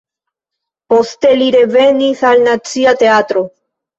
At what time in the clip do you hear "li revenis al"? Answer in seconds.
1.41-2.43